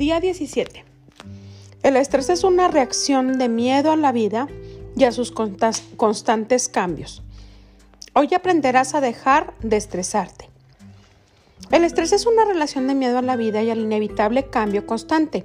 [0.00, 0.82] Día 17.
[1.82, 4.48] El estrés es una reacción de miedo a la vida
[4.96, 7.22] y a sus constantes cambios.
[8.14, 10.48] Hoy aprenderás a dejar de estresarte.
[11.70, 15.44] El estrés es una relación de miedo a la vida y al inevitable cambio constante.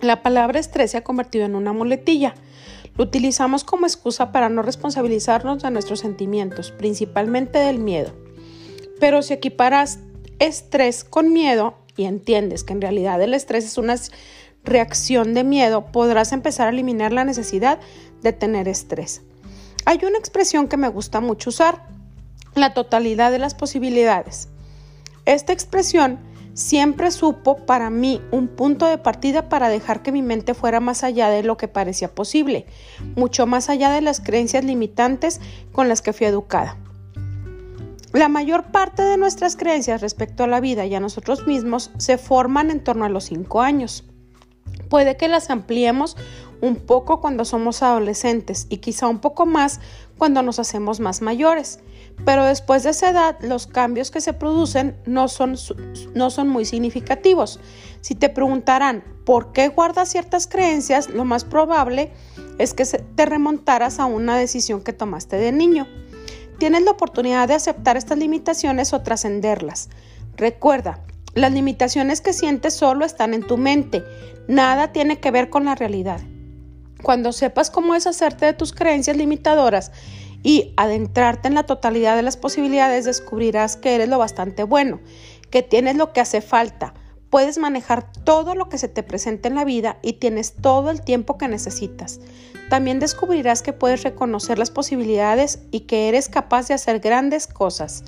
[0.00, 2.34] La palabra estrés se ha convertido en una muletilla.
[2.96, 8.14] Lo utilizamos como excusa para no responsabilizarnos de nuestros sentimientos, principalmente del miedo.
[8.98, 9.98] Pero si equiparas
[10.38, 13.96] estrés con miedo y entiendes que en realidad el estrés es una
[14.64, 17.78] reacción de miedo, podrás empezar a eliminar la necesidad
[18.22, 19.22] de tener estrés.
[19.84, 21.86] Hay una expresión que me gusta mucho usar,
[22.54, 24.48] la totalidad de las posibilidades.
[25.24, 26.18] Esta expresión
[26.54, 31.04] siempre supo para mí un punto de partida para dejar que mi mente fuera más
[31.04, 32.66] allá de lo que parecía posible,
[33.14, 35.40] mucho más allá de las creencias limitantes
[35.72, 36.78] con las que fui educada.
[38.16, 42.16] La mayor parte de nuestras creencias respecto a la vida y a nosotros mismos se
[42.16, 44.04] forman en torno a los 5 años.
[44.88, 46.16] Puede que las ampliemos
[46.62, 49.80] un poco cuando somos adolescentes y quizá un poco más
[50.16, 51.80] cuando nos hacemos más mayores.
[52.24, 55.56] Pero después de esa edad, los cambios que se producen no son,
[56.14, 57.60] no son muy significativos.
[58.00, 62.14] Si te preguntarán por qué guardas ciertas creencias, lo más probable
[62.56, 65.86] es que te remontaras a una decisión que tomaste de niño.
[66.58, 69.90] Tienes la oportunidad de aceptar estas limitaciones o trascenderlas.
[70.36, 71.00] Recuerda,
[71.34, 74.02] las limitaciones que sientes solo están en tu mente,
[74.48, 76.20] nada tiene que ver con la realidad.
[77.02, 79.92] Cuando sepas cómo deshacerte de tus creencias limitadoras
[80.42, 85.00] y adentrarte en la totalidad de las posibilidades, descubrirás que eres lo bastante bueno,
[85.50, 86.94] que tienes lo que hace falta,
[87.30, 91.02] puedes manejar todo lo que se te presenta en la vida y tienes todo el
[91.02, 92.20] tiempo que necesitas.
[92.68, 98.04] También descubrirás que puedes reconocer las posibilidades y que eres capaz de hacer grandes cosas.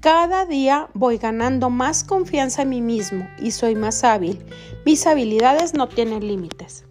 [0.00, 4.42] Cada día voy ganando más confianza en mí mismo y soy más hábil.
[4.86, 6.84] Mis habilidades no tienen límites.